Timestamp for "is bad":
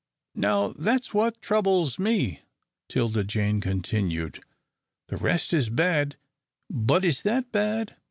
5.53-6.15